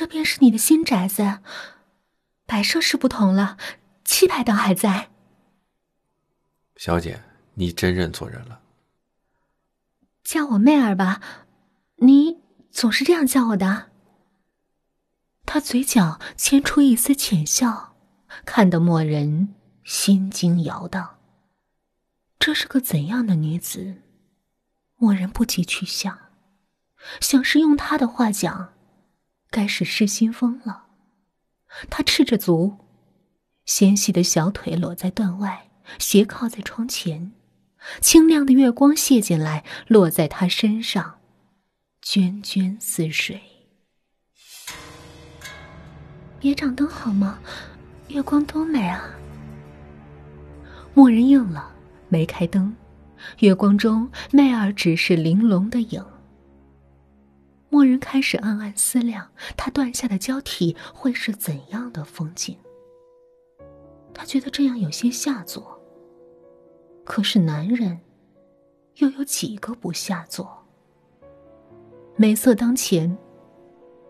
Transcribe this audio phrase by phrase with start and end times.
[0.00, 1.40] 这便是你的新宅子。
[2.46, 3.58] 摆设是不同了，
[4.02, 5.10] 气派倒还在。
[6.76, 7.22] 小姐，
[7.52, 8.62] 你真认错人了。
[10.24, 11.20] 叫我妹儿吧，
[11.96, 12.38] 你
[12.70, 13.90] 总是这样叫我的。
[15.44, 17.94] 他嘴角牵出一丝浅笑，
[18.46, 19.54] 看得莫人
[19.84, 21.18] 心惊摇荡。
[22.38, 23.96] 这是个怎样的女子？
[24.96, 26.18] 莫人不及去想，
[27.20, 28.72] 想是用他的话讲，
[29.50, 30.84] 该是失心疯了。
[31.88, 32.76] 他赤着足，
[33.64, 35.66] 纤细的小腿裸在段外。
[35.98, 37.32] 斜靠在窗前，
[38.00, 41.18] 清亮的月光泻进来，落在他身上，
[42.00, 43.40] 涓涓似水。
[46.38, 47.40] 别掌灯好吗？
[48.06, 49.02] 月光多美啊！
[50.94, 51.74] 默人应了，
[52.08, 52.72] 没开灯。
[53.40, 56.04] 月光中，媚儿只是玲珑的影。
[57.70, 62.56] 默人开始暗暗思量，他断下的交替会是怎样的风景？
[64.12, 65.80] 他觉得这样有些下作。
[67.04, 68.00] 可是男人，
[68.96, 70.50] 又有几个不下作？
[72.16, 73.16] 美色当前，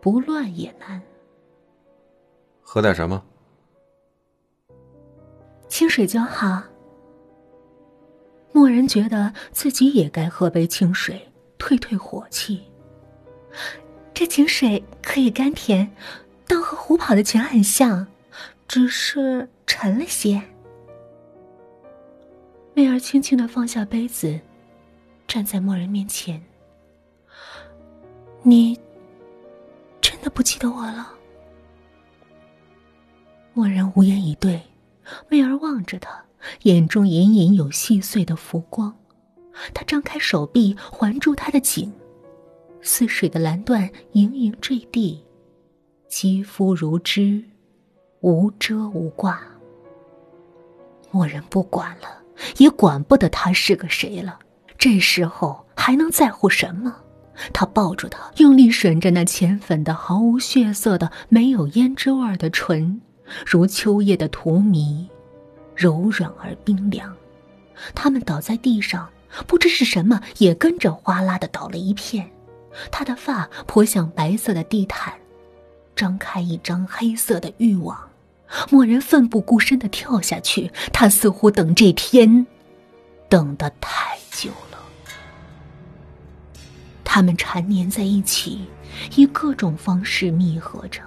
[0.00, 1.02] 不乱也难。
[2.62, 3.24] 喝点什么？
[5.66, 6.62] 清水就好。
[8.52, 12.62] 默然觉得自己也该喝杯清水，退退火气。
[14.14, 15.90] 这井水可以甘甜，
[16.46, 18.06] 倒和虎跑的泉很像，
[18.66, 20.42] 只是沉了些。
[22.74, 24.38] 媚儿轻轻的放下杯子，
[25.26, 26.42] 站在默人面前。
[28.42, 28.78] 你
[30.00, 31.12] 真的不记得我了？
[33.52, 34.62] 默然无言以对，
[35.28, 36.24] 媚儿望着他，
[36.62, 38.94] 眼中隐隐有细碎的浮光。
[39.72, 41.90] 他张开手臂环住他的颈，
[42.82, 45.24] 似水的蓝缎盈盈坠地，
[46.08, 47.42] 肌肤如织，
[48.20, 49.40] 无遮无挂。
[51.10, 52.22] 默人不管了。
[52.58, 54.38] 也管不得他是个谁了。
[54.76, 56.94] 这时候还能在乎什么？
[57.50, 63.00] 他抱住她，用力吮着那浅粉的、毫无血色的、没有胭脂味的唇，
[63.46, 65.06] 如秋叶的荼蘼，
[65.74, 67.10] 柔软而冰凉。
[67.94, 69.08] 他们倒在地上，
[69.46, 72.30] 不知是什么，也跟着哗啦的倒了一片。
[72.90, 75.14] 他的发泼向白色的地毯，
[75.94, 77.98] 张开一张黑色的欲望。
[78.70, 82.46] 莫人奋不顾身的跳下去，他似乎等这天，
[83.28, 84.78] 等得太久了。
[87.02, 88.66] 他们缠绵在一起，
[89.16, 91.00] 以各种方式密合着。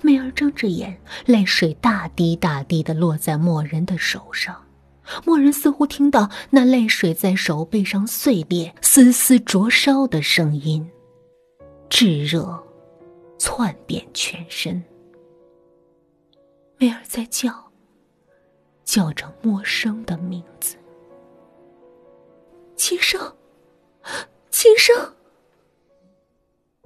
[0.00, 0.96] 媚儿睁着眼，
[1.26, 4.56] 泪水大滴大滴的落在莫人的手上。
[5.24, 10.88] 莫人似乎听到那泪水在手背上碎裂、丝丝灼烧的声音，
[11.94, 12.58] 炙热
[13.38, 14.82] 窜遍全身。
[16.78, 17.70] 贝尔在叫，
[18.82, 20.74] 叫着陌生的名字。
[22.76, 23.20] 轻声，
[24.50, 25.14] 轻声。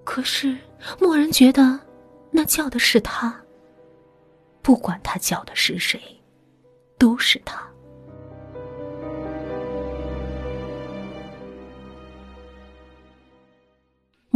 [0.03, 0.59] 可是
[1.01, 1.79] 默然觉得，
[2.33, 3.41] 那叫的是他。
[4.61, 6.21] 不管他叫的是谁，
[6.99, 7.65] 都是他。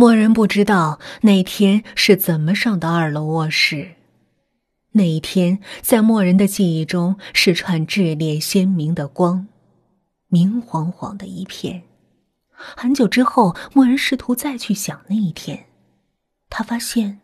[0.01, 3.97] 默人不知道那天是怎么上的二楼卧室。
[4.93, 9.47] 那一天，在默人的记忆中是串炽烈鲜明的光，
[10.29, 11.83] 明晃晃的一片。
[12.49, 15.67] 很久之后，默人试图再去想那一天，
[16.49, 17.21] 他发现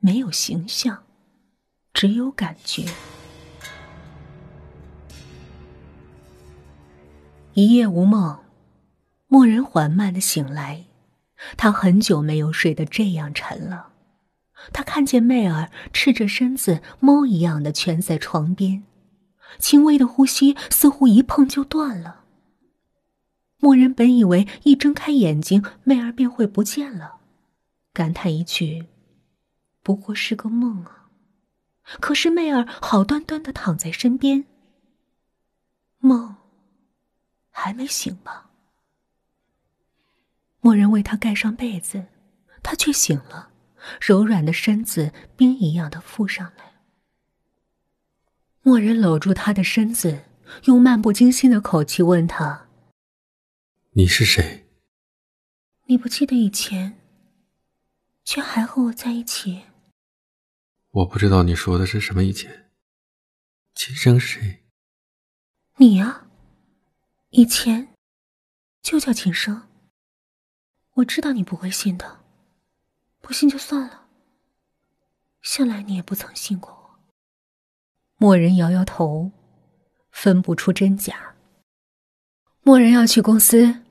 [0.00, 1.04] 没有形象，
[1.94, 2.86] 只有感觉。
[7.54, 8.36] 一夜无梦，
[9.28, 10.86] 默人缓慢的醒来，
[11.56, 13.92] 他很久没有睡得这样沉了。
[14.72, 18.82] 他看见媚儿赤着身子，猫一样的蜷在床边，
[19.58, 22.24] 轻微的呼吸似乎一碰就断了。
[23.58, 27.18] 默人本以为一睁开眼睛，媚儿便会不见了，
[27.92, 28.86] 感叹一句
[29.82, 31.08] ：“不过是个梦啊。”
[32.00, 34.44] 可是媚儿好端端的躺在身边，
[35.98, 36.36] 梦
[37.50, 38.47] 还没醒吧？
[40.60, 42.06] 默人为他盖上被子，
[42.62, 43.52] 他却醒了。
[44.00, 46.74] 柔软的身子冰一样的附上来。
[48.60, 50.24] 默人搂住他的身子，
[50.64, 52.68] 用漫不经心的口气问他
[53.92, 54.66] ：“你是谁？”
[55.86, 56.98] 你不记得以前，
[58.24, 59.62] 却还和我在一起。
[60.90, 62.70] 我不知道你说的是什么以前。
[63.74, 64.64] 今生谁？
[65.76, 66.26] 你呀，
[67.30, 67.94] 以前
[68.82, 69.67] 就叫今生。
[70.98, 72.18] 我知道你不会信的。
[73.20, 74.06] 不信就算了，
[75.42, 76.98] 向来你也不曾信过我。
[78.16, 79.30] 默人摇摇头，
[80.10, 81.34] 分不出真假。
[82.62, 83.82] 默人要去公司，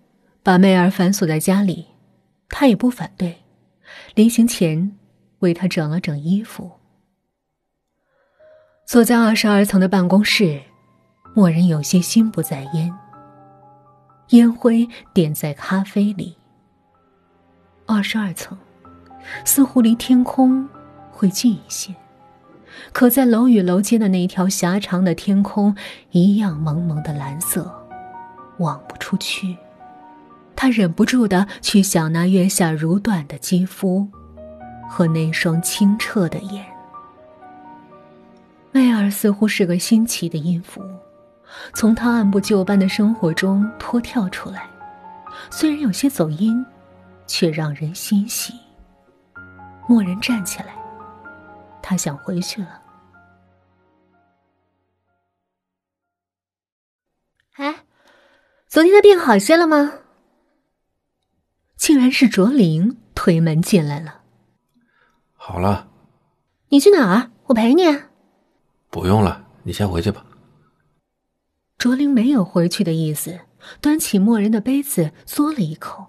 [0.43, 1.87] 把媚儿反锁在家里，
[2.49, 3.43] 他也不反对。
[4.15, 4.97] 临行前，
[5.39, 6.79] 为他整了整衣服。
[8.85, 10.61] 坐在二十二层的办公室，
[11.33, 12.93] 默人有些心不在焉。
[14.29, 16.36] 烟灰点在咖啡里。
[17.87, 18.55] 二十二层，
[19.45, 20.67] 似乎离天空
[21.09, 21.95] 会近一些，
[22.91, 25.73] 可在楼与楼间的那条狭长的天空，
[26.11, 27.73] 一样蒙蒙的蓝色，
[28.57, 29.57] 望不出去。
[30.53, 34.05] 他忍不住的去想那月下如缎的肌肤，
[34.89, 36.65] 和那双清澈的眼。
[38.73, 40.83] 媚儿似乎是个新奇的音符，
[41.73, 44.67] 从他按部就班的生活中脱跳出来，
[45.49, 46.65] 虽然有些走音，
[47.27, 48.53] 却让人欣喜。
[49.87, 50.75] 默人站起来，
[51.81, 52.81] 他想回去了。
[57.57, 57.85] 哎，
[58.67, 59.99] 昨天的病好些了吗？
[61.75, 64.21] 竟然是卓林推门进来了。
[65.33, 65.87] 好了。
[66.69, 67.31] 你去哪儿？
[67.45, 67.83] 我陪你。
[68.89, 70.25] 不用了，你先回去吧。
[71.77, 73.39] 卓林没有回去的意思，
[73.79, 76.07] 端起默人的杯子嘬了一口。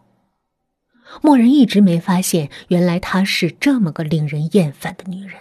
[1.23, 5.35] 默人一直没发现，原来她是这么个令人厌烦的女人。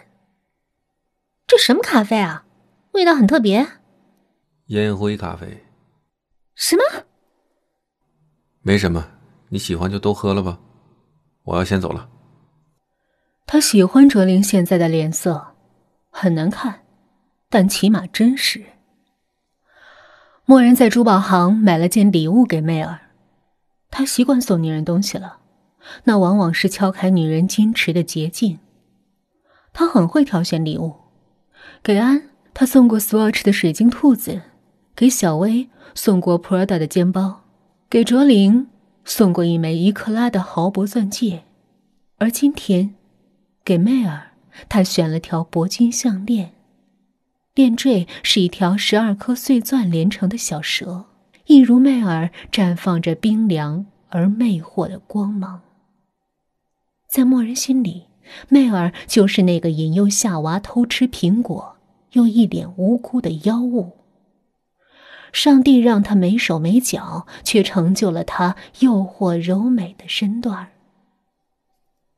[1.45, 2.45] 这什么咖啡啊？
[2.93, 3.67] 味道很特别。
[4.67, 5.63] 烟灰咖啡。
[6.55, 6.83] 什么？
[8.61, 9.07] 没什么。
[9.49, 10.59] 你喜欢就都喝了吧，
[11.43, 12.09] 我要先走了。
[13.45, 15.55] 他喜欢卓林现在的脸色，
[16.09, 16.81] 很难看，
[17.49, 18.61] 但起码真实。
[20.43, 22.99] 默然在珠宝行买了件礼物给媚儿，
[23.89, 25.39] 他习惯送女人东西了，
[26.05, 28.59] 那往往是敲开女人矜持的捷径。
[29.73, 30.95] 他很会挑选礼物，
[31.83, 34.41] 给安他送过 Swatch 的水晶兔子，
[34.95, 37.41] 给小薇送过 Prada 的肩包，
[37.89, 38.67] 给卓林。
[39.09, 41.45] 送过一枚一克拉的豪博钻戒，
[42.17, 42.95] 而今天，
[43.63, 44.33] 给媚儿，
[44.67, 46.51] 他选了条铂金项链，
[47.55, 51.05] 链坠是一条十二颗碎钻连成的小蛇，
[51.45, 55.61] 一如媚儿绽放着冰凉而魅惑的光芒。
[57.17, 58.03] 在默人心里，
[58.47, 61.77] 媚儿就是那个引诱夏娃偷吃苹果
[62.11, 63.93] 又一脸无辜的妖物。
[65.33, 70.67] 上帝让他没手没脚，却成就了他诱惑柔美的身段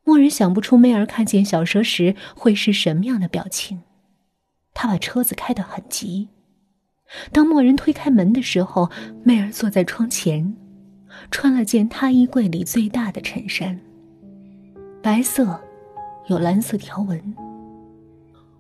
[0.04, 3.84] 默人想不出媚儿看见小蛇时会是什么样的表情。
[4.74, 6.28] 他把车子开得很急。
[7.32, 8.92] 当默人推开门的时候，
[9.24, 10.58] 媚儿坐在窗前，
[11.32, 13.80] 穿了件他衣柜里最大的衬衫，
[15.02, 15.60] 白色，
[16.28, 17.36] 有蓝色条纹。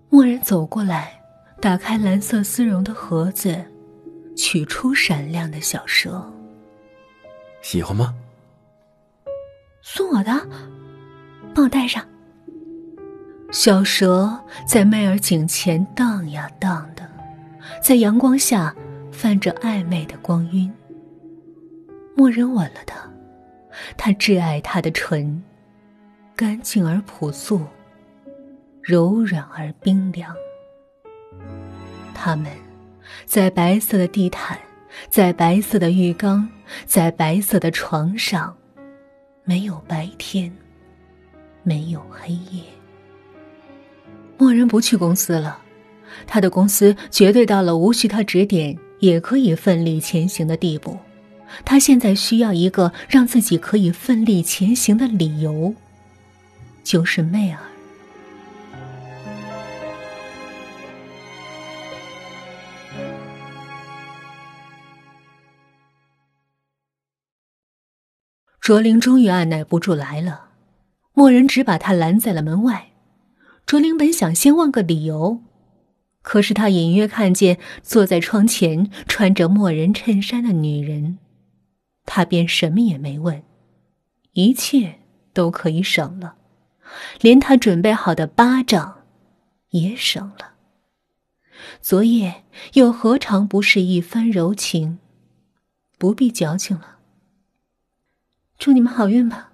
[0.09, 1.21] 默人走过来，
[1.61, 3.65] 打开蓝色丝绒的盒子。
[4.35, 6.31] 取出闪亮的小蛇，
[7.61, 8.15] 喜欢吗？
[9.81, 10.31] 送我的，
[11.53, 12.01] 帮我戴上。
[13.51, 17.05] 小蛇在媚儿颈前荡呀荡的，
[17.83, 18.73] 在阳光下
[19.11, 20.71] 泛着暧昧的光晕。
[22.15, 22.97] 默人吻了她，
[23.97, 25.43] 他挚爱她的唇，
[26.39, 27.59] 干净而朴素，
[28.81, 30.33] 柔软而冰凉。
[32.13, 32.49] 他们。
[33.25, 34.57] 在白色的地毯，
[35.09, 36.47] 在白色的浴缸，
[36.85, 38.55] 在白色的床上，
[39.43, 40.49] 没有白天，
[41.61, 42.63] 没有黑夜。
[44.37, 45.61] 默人不去公司了，
[46.25, 50.97] 他的公司绝对到了无需他指点也可以奋力前行的地步。
[51.65, 55.73] 他现在需要一个让自己可以奋力前行的理由，
[56.89, 57.59] 就是媚儿。
[68.59, 70.49] 卓林终于按耐不住来了，
[71.13, 72.89] 默人只把他拦在了门外。
[73.67, 75.43] 卓林本想先问个理由，
[76.23, 81.19] 可是他隐约看见坐在窗前穿着默人衬衫的女人，
[82.05, 83.43] 他便什么也没问，
[84.33, 85.01] 一切
[85.35, 86.37] 都可以省了，
[87.21, 89.03] 连他准备好的巴掌
[89.69, 90.53] 也省了。
[91.81, 92.43] 昨夜
[92.73, 94.97] 又何尝不是一番柔情？
[95.97, 96.97] 不必矫情了。
[98.57, 99.51] 祝你们好运吧。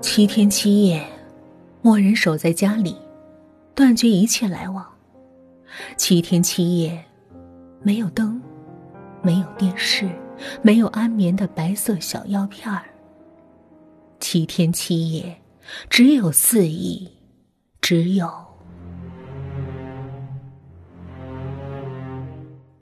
[0.00, 1.04] 七天七夜，
[1.82, 2.96] 默人守在家里，
[3.74, 4.86] 断绝一切来往。
[5.96, 7.04] 七天七夜，
[7.82, 8.40] 没有灯，
[9.22, 10.08] 没有电视，
[10.62, 12.84] 没有安眠的白色小药片儿。
[14.34, 15.40] 七天七夜，
[15.88, 17.08] 只有四意，
[17.80, 18.28] 只有